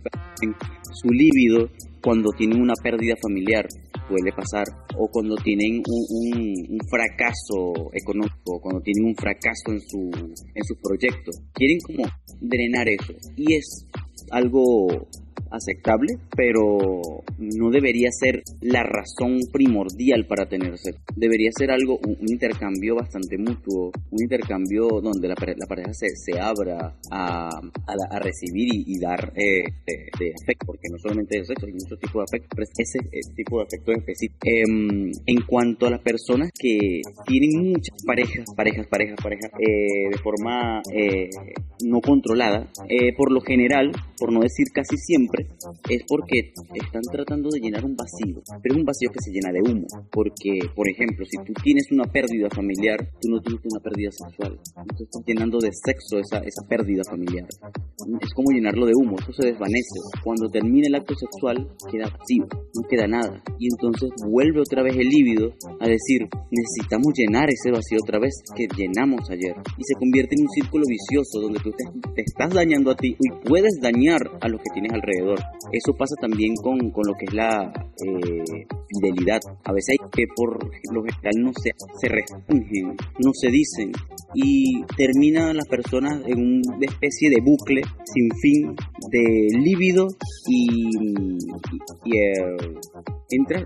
su 0.91 1.09
líbido 1.09 1.71
cuando 2.03 2.31
tienen 2.37 2.61
una 2.61 2.75
pérdida 2.83 3.15
familiar, 3.23 3.67
puede 4.09 4.33
pasar, 4.33 4.65
o 4.97 5.09
cuando 5.09 5.37
tienen 5.37 5.83
un, 5.87 6.79
fracaso 6.89 7.91
económico, 7.93 8.61
cuando 8.61 8.81
tienen 8.83 9.07
un 9.07 9.15
fracaso 9.15 9.71
en 9.71 9.81
su, 9.81 10.11
en 10.55 10.65
su 10.65 10.75
proyecto. 10.83 11.31
Quieren 11.55 11.79
como 11.81 12.05
drenar 12.41 12.89
eso. 12.89 13.15
Y 13.37 13.55
es 13.55 13.87
algo 14.31 15.09
aceptable, 15.53 16.19
pero 16.35 17.23
no 17.39 17.71
debería 17.71 18.09
ser 18.11 18.43
la 18.61 18.83
razón 18.83 19.39
primordial 19.53 20.27
para 20.27 20.49
tener 20.49 20.79
sexo. 20.79 21.01
Debería 21.17 21.51
ser 21.57 21.71
algo, 21.71 21.99
un, 21.99 22.17
intercambio 22.33 22.97
bastante 22.97 23.37
mutuo, 23.37 23.93
un 24.11 24.23
intercambio 24.23 25.01
donde 25.03 25.29
la, 25.29 25.35
la 25.35 25.67
pareja 25.67 25.93
se, 25.93 26.09
se 26.17 26.41
abra 26.41 26.95
a, 27.11 27.49
a, 27.49 28.19
recibir 28.19 28.69
y, 28.73 28.99
dar 28.99 29.33
eh, 29.37 29.65
de, 29.87 30.33
afecto, 30.43 30.67
porque 30.67 30.89
no 30.91 30.99
solamente 30.99 31.39
es 31.39 31.47
sexo, 31.47 31.67
hay 31.67 31.73
muchos 31.73 31.99
tipos 31.99 32.25
de 32.25 32.37
afecto, 32.37 32.57
pero 32.57 32.67
ese, 32.79 32.99
tipo 33.35 33.59
de 33.59 33.65
afecto 33.65 33.93
específico. 33.93 34.39
Em, 34.45 35.11
en 35.27 35.43
cuanto 35.47 35.87
a 35.87 35.91
las 35.91 36.01
personas 36.01 36.51
que 36.59 37.03
tienen 37.27 37.73
muchas 37.73 38.03
parejas, 38.07 38.45
parejas, 38.57 38.87
parejas, 38.87 39.17
parejas, 39.23 39.51
eh, 39.59 40.11
de 40.11 40.19
forma 40.19 40.81
eh, 40.93 41.29
no 41.85 42.01
controlada, 42.01 42.67
por 43.17 43.33
lo 43.33 43.41
general, 43.41 43.93
por 44.19 44.33
no 44.33 44.41
decir 44.41 44.69
casi 44.73 44.97
siempre, 44.97 45.42
es 45.89 46.03
porque 46.09 46.53
están 46.75 47.03
tratando 47.11 47.49
de 47.51 47.61
llenar 47.61 47.85
un 47.85 47.97
vacío, 47.97 48.43
pero 48.63 48.75
es 48.75 48.81
un 48.81 48.85
vacío 48.85 49.11
que 49.11 49.21
se 49.21 49.31
llena 49.31 49.53
de 49.53 49.61
humo, 49.61 49.87
porque, 50.11 50.59
por 50.75 50.89
ejemplo, 50.89 51.25
si 51.25 51.37
tú 51.45 51.53
tienes 51.63 51.87
una 51.91 52.05
pérdida 52.05 52.49
familiar, 52.51 52.99
tú 53.21 53.29
no 53.31 53.41
tienes 53.41 53.63
una 53.65 53.81
pérdida 53.81 54.11
sexual, 54.11 54.59
tú 54.97 55.05
estás 55.05 55.23
llenando 55.27 55.59
de 55.59 55.71
sexo 55.73 56.19
esa, 56.19 56.39
esa 56.39 56.67
pérdida 56.69 57.03
familiar. 57.09 57.47
Es 58.21 58.31
como 58.35 58.51
llenarlo 58.51 58.87
de 58.87 58.93
humo, 58.95 59.17
eso 59.19 59.33
se 59.33 59.47
desvanece. 59.47 59.99
Cuando 60.25 60.49
termina 60.49 60.89
el 60.89 60.95
acto 60.95 61.15
sexual, 61.15 61.69
queda 61.91 62.07
vacío, 62.11 62.47
no 62.75 62.89
queda 62.89 63.07
nada. 63.07 63.43
Y 63.59 63.69
entonces 63.71 64.11
vuelve 64.27 64.61
otra 64.61 64.83
vez 64.83 64.97
el 64.97 65.09
líbido 65.09 65.53
a 65.81 65.87
decir, 65.87 66.29
necesitamos 66.51 67.13
llenar 67.17 67.49
ese 67.51 67.71
vacío 67.71 67.99
otra 68.03 68.19
vez 68.19 68.35
que 68.57 68.67
llenamos 68.77 69.29
ayer. 69.31 69.55
Y 69.79 69.85
se 69.85 69.95
convierte 69.99 70.35
en 70.37 70.43
un 70.43 70.51
círculo 70.51 70.85
vicioso 70.87 71.41
donde 71.41 71.61
tú 71.61 71.71
te, 71.71 71.85
te 72.15 72.23
estás 72.23 72.53
dañando 72.53 72.91
a 72.91 72.97
ti 72.97 73.17
y 73.19 73.49
puedes 73.49 73.79
dañar 73.81 74.21
a 74.41 74.49
los 74.49 74.61
que 74.61 74.71
tienes 74.73 74.93
alrededor 74.93 75.32
eso 75.73 75.95
pasa 75.97 76.15
también 76.21 76.55
con, 76.57 76.91
con 76.91 77.05
lo 77.07 77.15
que 77.15 77.27
es 77.27 77.35
la 77.35 77.73
eh, 78.05 78.67
fidelidad. 78.89 79.41
A 79.65 79.73
veces 79.73 79.97
hay 79.99 80.09
que 80.11 80.25
por 80.35 80.59
lo 80.93 81.03
general 81.03 81.35
no 81.39 81.53
se, 81.55 81.71
se 82.01 82.09
restringen, 82.09 82.97
no 83.19 83.31
se 83.33 83.51
dicen. 83.51 83.93
Y 84.35 84.83
terminan 84.97 85.57
las 85.57 85.69
personas 85.69 86.23
en 86.27 86.39
una 86.39 86.87
especie 86.87 87.31
de 87.31 87.41
bucle 87.41 87.83
sin 88.05 88.31
fin 88.41 88.75
de 89.11 89.59
líbido 89.59 90.09
y, 90.49 90.89
y, 92.05 92.17
eh, 92.17 92.57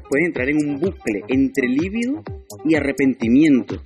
puedes 0.08 0.26
entrar 0.26 0.48
en 0.48 0.56
un 0.56 0.80
bucle 0.80 1.22
entre 1.28 1.68
líbido 1.68 2.22
y 2.64 2.74
arrepentimiento 2.74 3.76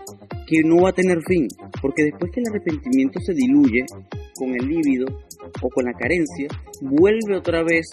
que 0.46 0.62
no 0.64 0.82
va 0.82 0.90
a 0.90 0.92
tener 0.92 1.18
fin, 1.22 1.46
porque 1.80 2.04
después 2.04 2.32
que 2.32 2.40
el 2.40 2.48
arrepentimiento 2.48 3.20
se 3.20 3.32
diluye 3.34 3.84
con 4.34 4.50
el 4.50 4.66
líbido, 4.66 5.06
o 5.62 5.68
con 5.68 5.84
la 5.84 5.92
carencia, 5.92 6.48
vuelve 6.80 7.36
otra 7.36 7.62
vez 7.62 7.90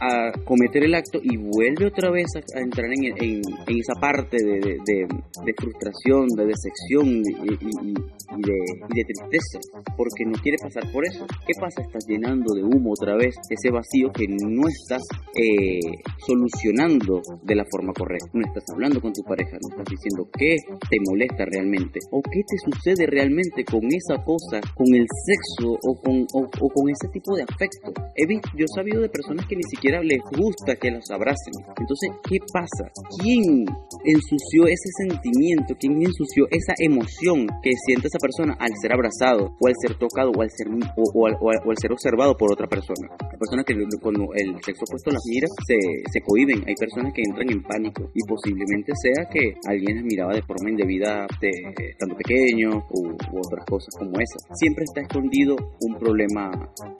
a 0.00 0.32
cometer 0.44 0.84
el 0.84 0.94
acto 0.94 1.18
y 1.22 1.36
vuelve 1.36 1.86
otra 1.86 2.10
vez 2.10 2.26
a, 2.36 2.60
entrar 2.60 2.86
en, 2.92 3.04
en, 3.04 3.42
esa 3.68 3.94
parte 4.00 4.36
de, 4.42 4.78
de, 4.84 5.54
frustración, 5.56 6.28
de 6.28 6.46
decepción 6.46 7.22
y, 7.24 7.94
de, 8.42 9.04
tristeza, 9.04 9.58
porque 9.96 10.24
no 10.24 10.32
quiere 10.42 10.58
pasar 10.60 10.90
por 10.92 11.04
eso. 11.06 11.26
¿Qué 11.46 11.54
pasa? 11.60 11.82
Estás 11.82 12.04
llenando 12.06 12.54
de 12.54 12.62
humo 12.62 12.92
otra 12.92 13.16
vez 13.16 13.34
ese 13.50 13.70
vacío 13.70 14.12
que 14.12 14.26
no 14.28 14.68
estás 14.68 15.02
eh, 15.34 15.80
solucionando 16.26 17.22
de 17.42 17.54
la 17.54 17.64
forma 17.70 17.92
correcta. 17.92 18.30
No 18.32 18.46
estás 18.46 18.64
hablando 18.72 19.00
con 19.00 19.12
tu 19.12 19.22
pareja, 19.22 19.58
no 19.60 19.68
estás 19.70 19.86
diciendo 19.90 20.28
qué 20.36 20.56
te 20.90 20.96
molesta 21.08 21.44
realmente 21.44 22.00
o 22.10 22.20
qué 22.22 22.40
te 22.46 22.56
sucede 22.64 23.06
realmente 23.06 23.64
con 23.64 23.84
esa 23.86 24.22
cosa, 24.22 24.60
con 24.74 24.94
el 24.94 25.06
sexo 25.24 25.78
o 25.82 25.94
con, 26.00 26.26
o 26.32 26.68
con 26.68 26.90
ese 26.90 27.08
tipo 27.12 27.36
de 27.36 27.42
afecto. 27.42 27.92
He 28.14 28.26
visto, 28.26 28.48
yo 28.56 28.64
he 28.64 28.74
sabido 28.74 29.00
de 29.02 29.08
personas 29.08 29.46
que 29.46 29.56
ni 29.56 29.62
siquiera 29.70 30.02
les 30.02 30.20
gusta 30.36 30.76
que 30.76 30.90
los 30.90 31.10
abracen. 31.10 31.52
Entonces, 31.78 32.10
¿qué 32.28 32.38
pasa? 32.52 32.90
¿Quién 33.20 33.64
ensució 34.04 34.66
ese 34.66 34.90
sentimiento? 35.04 35.74
¿Quién 35.78 36.00
ensució 36.00 36.46
esa 36.50 36.74
emoción 36.78 37.46
que 37.62 37.70
siente 37.86 38.08
esa 38.08 38.18
persona 38.18 38.25
al 38.58 38.72
ser 38.80 38.92
abrazado 38.92 39.56
o 39.60 39.66
al 39.66 39.74
ser 39.80 39.96
tocado 39.98 40.30
o 40.30 40.42
al 40.42 40.50
ser, 40.50 40.66
o, 40.96 41.26
al, 41.26 41.78
ser 41.78 41.92
observado 41.92 42.36
por 42.36 42.52
otra 42.52 42.66
persona? 42.66 43.08
Personas 43.38 43.64
que 43.64 43.74
cuando 44.00 44.32
el 44.34 44.56
sexo 44.62 44.84
opuesto 44.88 45.10
las 45.10 45.22
mira 45.28 45.48
se, 45.66 45.78
se 46.10 46.20
cohiben. 46.20 46.64
Hay 46.66 46.74
personas 46.74 47.12
que 47.12 47.22
entran 47.22 47.50
en 47.50 47.62
pánico 47.62 48.10
y 48.14 48.20
posiblemente 48.26 48.92
sea 48.96 49.28
que 49.30 49.54
alguien 49.68 49.96
las 49.96 50.04
miraba 50.04 50.32
de 50.34 50.42
forma 50.42 50.70
indebida 50.70 51.26
de, 51.40 51.50
estando 51.90 52.16
pequeño 52.16 52.84
u, 52.90 53.08
u 53.10 53.38
otras 53.38 53.64
cosas 53.66 53.94
como 53.98 54.12
esas. 54.18 54.42
Siempre 54.54 54.84
está 54.84 55.02
escondido 55.02 55.56
un 55.80 55.98
problema 55.98 56.50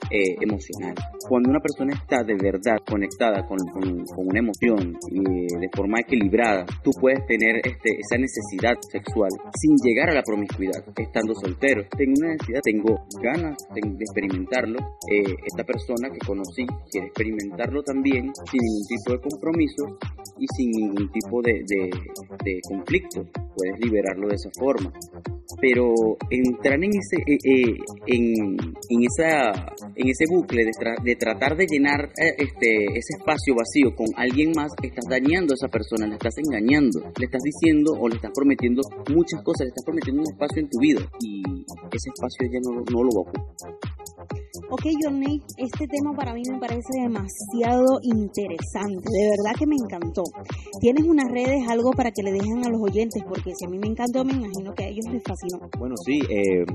eh, 0.09 0.35
emocional. 0.41 0.95
Cuando 1.27 1.49
una 1.49 1.59
persona 1.59 1.93
está 1.93 2.23
de 2.23 2.35
verdad 2.35 2.77
conectada 2.87 3.45
con, 3.45 3.57
una 4.17 4.39
emoción 4.39 4.97
y 5.11 5.21
de 5.21 5.69
forma 5.75 5.99
equilibrada, 5.99 6.65
tú 6.83 6.91
puedes 6.99 7.25
tener 7.25 7.57
este, 7.57 7.89
esa 7.99 8.17
necesidad 8.17 8.75
sexual 8.91 9.29
sin 9.53 9.75
llegar 9.83 10.09
a 10.09 10.13
la 10.13 10.23
promiscuidad, 10.23 10.83
estando 11.17 11.33
soltero. 11.35 11.83
Tengo 11.97 12.13
una 12.19 12.31
necesidad, 12.33 12.61
tengo 12.63 12.95
ganas 13.21 13.57
de 13.73 14.03
experimentarlo. 14.03 14.77
Eh, 15.11 15.35
esta 15.45 15.63
persona 15.63 16.09
que 16.09 16.19
conocí 16.19 16.65
quiere 16.91 17.07
experimentarlo 17.07 17.81
también 17.83 18.31
sin 18.49 18.61
ningún 18.61 18.87
tipo 18.87 19.11
de 19.13 19.21
compromiso 19.21 19.97
y 20.37 20.45
sin 20.55 20.71
ningún 20.71 21.11
tipo 21.11 21.41
de, 21.41 21.63
de 21.65 22.59
conflicto 22.69 23.25
puedes 23.57 23.79
liberarlo 23.79 24.27
de 24.27 24.35
esa 24.35 24.49
forma. 24.57 24.91
Pero 25.59 26.17
entrar 26.29 26.75
en 26.75 26.91
ese, 26.91 27.17
eh, 27.25 27.37
eh, 27.43 27.77
en, 28.05 28.57
en, 28.89 28.99
esa, 29.01 29.73
en 29.95 30.09
ese 30.09 30.25
bucle 30.29 30.63
de, 30.65 30.71
de 31.03 31.15
tratar 31.15 31.55
de 31.55 31.65
llenar 31.65 32.11
eh, 32.21 32.35
este, 32.37 32.85
ese 32.93 33.17
espacio 33.17 33.55
vacío 33.55 33.95
con 33.95 34.07
alguien 34.15 34.51
más, 34.55 34.71
estás 34.83 35.05
dañando 35.09 35.53
a 35.53 35.55
esa 35.55 35.69
persona, 35.69 36.05
la 36.05 36.15
estás 36.15 36.35
engañando, 36.37 36.99
le 37.17 37.25
estás 37.25 37.41
diciendo 37.41 37.93
o 37.99 38.07
le 38.07 38.15
estás 38.15 38.31
prometiendo 38.35 38.81
muchas 39.09 39.41
cosas, 39.41 39.65
le 39.65 39.69
estás 39.69 39.85
prometiendo 39.85 40.21
un 40.21 40.31
espacio 40.31 40.61
en 40.61 40.69
tu 40.69 40.79
vida 40.79 41.06
y 41.19 41.65
ese 41.91 42.09
espacio 42.09 42.47
ya 42.51 42.59
no, 42.61 42.83
no 42.91 43.03
lo 43.03 43.23
va. 43.23 43.31
Ok, 44.69 44.83
Johnny, 45.01 45.41
este 45.57 45.87
tema 45.87 46.13
para 46.13 46.33
mí 46.33 46.43
me 46.49 46.57
parece 46.59 47.01
demasiado 47.01 47.99
interesante, 48.01 49.09
de 49.09 49.29
verdad 49.29 49.53
que 49.57 49.67
me 49.67 49.75
encantó. 49.75 50.23
¿Tienes 50.79 51.05
unas 51.05 51.29
redes, 51.31 51.67
algo 51.69 51.91
para 51.91 52.11
que 52.11 52.23
le 52.23 52.31
dejen 52.31 52.65
a 52.65 52.69
los 52.69 52.81
oyentes? 52.81 53.21
Porque 53.27 53.51
si 53.55 53.65
a 53.65 53.69
mí 53.69 53.77
me 53.79 53.87
encantó, 53.87 54.23
me 54.25 54.33
imagino 54.33 54.73
que 54.73 54.83
a 54.83 54.87
ellos 54.87 55.05
les 55.11 55.23
fascinó. 55.23 55.69
Bueno, 55.77 55.95
sí, 56.05 56.19
eh, 56.29 56.65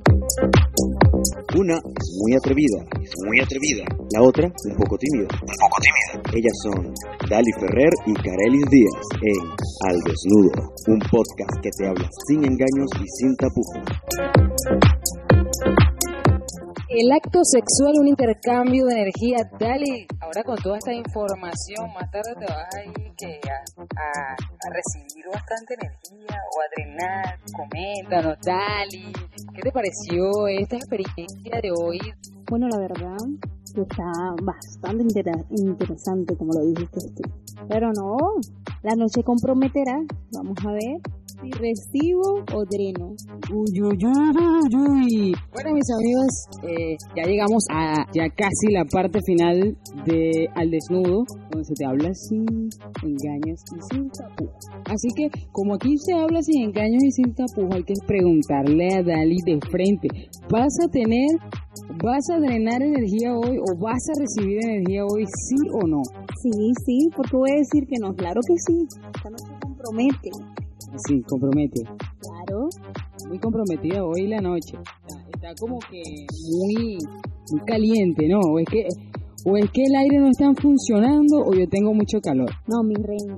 Una 1.61 1.77
es 1.77 2.09
muy 2.17 2.33
atrevida, 2.33 2.81
es 2.99 3.13
muy 3.23 3.39
atrevida. 3.39 3.85
La 4.17 4.23
otra 4.23 4.47
un 4.47 4.75
poco 4.75 4.97
tímida, 4.97 5.29
un 5.29 5.53
poco 5.61 5.77
tímida. 5.77 6.25
Ellas 6.33 6.57
son 6.63 6.91
Dali 7.29 7.53
Ferrer 7.59 7.93
y 8.07 8.13
Carelis 8.17 8.65
Díaz 8.73 9.05
en 9.21 9.45
Al 9.85 9.97
Desnudo, 10.09 10.73
un 10.87 10.99
podcast 11.05 11.53
que 11.61 11.69
te 11.77 11.85
habla 11.85 12.09
sin 12.27 12.43
engaños 12.43 12.89
y 12.97 13.05
sin 13.13 13.35
tapujos. 13.37 13.85
El 16.89 17.11
acto 17.11 17.39
sexual, 17.43 17.93
un 17.99 18.07
intercambio 18.07 18.85
de 18.85 18.93
energía. 18.93 19.37
Dale, 19.59 20.05
ahora 20.33 20.43
con 20.43 20.57
toda 20.57 20.77
esta 20.77 20.93
información, 20.93 21.93
más 21.93 22.09
tarde 22.09 22.33
te 22.39 22.45
vas 22.45 22.67
a 22.73 22.83
ir 22.83 23.13
que 23.15 23.39
a, 23.45 24.35
recibir 24.71 25.25
bastante 25.31 25.75
energía 25.75 26.39
o 26.49 26.61
a 26.61 26.65
drenar. 26.75 27.39
Coméntanos, 27.55 28.37
Dali, 28.43 29.13
¿qué 29.53 29.61
te 29.61 29.71
pareció 29.71 30.47
esta 30.47 30.77
experiencia 30.77 31.61
de 31.61 31.71
hoy? 31.71 31.99
Bueno, 32.49 32.67
la 32.69 32.79
verdad 32.79 33.17
está 33.75 34.11
bastante 34.41 35.03
interesante, 35.51 36.35
como 36.35 36.53
lo 36.53 36.65
dijiste 36.65 36.99
tú. 37.15 37.29
Pero 37.69 37.91
no, 37.93 38.17
la 38.81 38.95
noche 38.95 39.23
comprometerá. 39.23 39.99
Vamos 40.31 40.57
a 40.65 40.71
ver 40.71 41.01
recibo 41.51 42.43
o 42.53 42.65
dreno. 42.65 43.15
Uy, 43.51 43.81
uy, 43.81 43.97
uy, 44.05 44.75
uy. 44.75 45.35
Bueno, 45.53 45.73
mis 45.73 45.89
amigos, 45.91 46.31
eh, 46.63 46.95
ya 47.15 47.23
llegamos 47.23 47.63
a 47.71 48.05
ya 48.13 48.29
casi 48.29 48.71
la 48.71 48.85
parte 48.85 49.19
final 49.25 49.77
de 50.05 50.47
Al 50.55 50.71
Desnudo, 50.71 51.23
donde 51.51 51.65
se 51.65 51.73
te 51.73 51.85
habla 51.85 52.13
sin 52.13 52.45
engaños 53.03 53.59
y 53.75 53.93
sin 53.93 54.09
tapujos. 54.09 54.65
Así 54.85 55.07
que, 55.15 55.29
como 55.51 55.75
aquí 55.75 55.97
se 55.97 56.13
habla 56.13 56.41
sin 56.41 56.63
engaños 56.63 57.03
y 57.03 57.11
sin 57.11 57.33
tapujos, 57.33 57.75
hay 57.75 57.83
que 57.83 57.93
preguntarle 58.05 58.93
a 58.95 59.03
Dali 59.03 59.37
de 59.45 59.59
frente, 59.69 60.07
¿vas 60.49 60.73
a 60.83 60.87
tener, 60.89 61.29
vas 62.03 62.29
a 62.31 62.39
drenar 62.39 62.81
energía 62.81 63.35
hoy 63.35 63.57
o 63.57 63.77
vas 63.79 64.01
a 64.09 64.19
recibir 64.19 64.59
energía 64.63 65.05
hoy, 65.05 65.25
sí 65.25 65.55
o 65.73 65.87
no? 65.87 66.01
Sí, 66.41 66.51
sí, 66.85 67.09
porque 67.15 67.37
voy 67.37 67.51
a 67.51 67.59
decir 67.59 67.87
que 67.87 67.99
no, 68.01 68.13
claro 68.13 68.41
que 68.45 68.55
sí, 68.57 68.87
esta 69.15 69.29
no 69.29 69.37
se 69.37 69.53
compromete. 69.61 70.29
Sí, 70.97 71.21
compromete. 71.27 71.81
Claro. 71.83 72.69
Muy 73.27 73.39
comprometida 73.39 74.03
hoy 74.03 74.27
la 74.27 74.39
noche. 74.39 74.77
Está, 75.33 75.53
como 75.59 75.79
que 75.79 76.01
muy, 76.61 76.97
muy 77.51 77.61
caliente, 77.65 78.27
¿no? 78.27 78.39
O 78.39 78.59
es 78.59 78.65
que 78.67 78.87
o 79.45 79.57
es 79.57 79.69
que 79.71 79.83
el 79.83 79.95
aire 79.95 80.19
no 80.19 80.29
está 80.29 80.53
funcionando 80.53 81.39
o 81.45 81.53
yo 81.53 81.67
tengo 81.67 81.93
mucho 81.93 82.21
calor. 82.21 82.49
No, 82.67 82.81
mi 82.83 82.95
reina, 82.95 83.37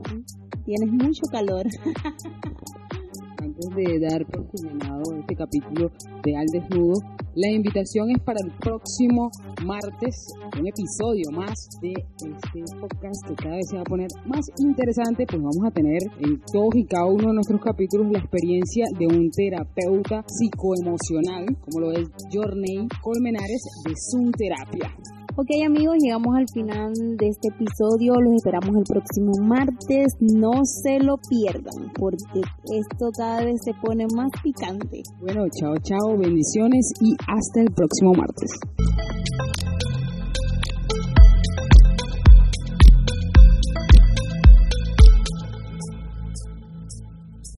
tienes 0.63 0.91
mucho 0.91 1.23
calor. 1.31 1.65
Antes 3.39 3.75
de 3.75 3.99
dar 3.99 4.25
por 4.27 4.47
culminado 4.47 5.01
este 5.19 5.35
capítulo 5.35 5.91
de 6.23 6.37
Al 6.37 6.45
Desnudo, 6.47 7.01
la 7.35 7.51
invitación 7.51 8.11
es 8.11 8.19
para 8.23 8.39
el 8.43 8.51
próximo 8.59 9.29
martes, 9.65 10.15
un 10.57 10.67
episodio 10.67 11.31
más 11.31 11.53
de 11.81 11.91
este 11.91 12.63
podcast 12.79 13.27
que 13.27 13.35
cada 13.35 13.55
vez 13.55 13.67
se 13.69 13.75
va 13.75 13.81
a 13.81 13.85
poner 13.85 14.07
más 14.25 14.45
interesante, 14.57 15.25
pues 15.27 15.41
vamos 15.41 15.65
a 15.65 15.71
tener 15.71 15.99
en 16.19 16.39
todos 16.51 16.75
y 16.75 16.85
cada 16.85 17.05
uno 17.05 17.27
de 17.27 17.33
nuestros 17.33 17.61
capítulos 17.61 18.11
la 18.11 18.19
experiencia 18.19 18.85
de 18.97 19.07
un 19.07 19.29
terapeuta 19.31 20.23
psicoemocional, 20.27 21.45
como 21.59 21.79
lo 21.81 21.91
es 21.91 22.07
Journey 22.31 22.87
Colmenares 23.01 23.63
de 23.85 23.93
Zoom 23.95 24.31
Terapia. 24.31 25.24
Ok 25.37 25.49
amigos, 25.65 25.97
llegamos 25.99 26.33
al 26.33 26.45
final 26.53 26.93
de 26.93 27.27
este 27.27 27.49
episodio, 27.49 28.13
los 28.21 28.35
esperamos 28.35 28.73
el 28.73 28.83
próximo 28.87 29.33
martes, 29.41 30.15
no 30.21 30.63
se 30.63 30.99
lo 30.99 31.17
pierdan 31.29 31.91
porque 31.93 32.39
esto 32.71 33.09
cada 33.17 33.43
vez 33.43 33.55
se 33.65 33.73
pone 33.73 34.05
más 34.15 34.31
picante. 34.41 35.03
Bueno, 35.19 35.43
chao 35.59 35.75
chao, 35.83 36.17
bendiciones 36.17 36.89
y 37.01 37.17
hasta 37.27 37.59
el 37.59 37.73
próximo 37.73 38.13
martes. 38.13 38.49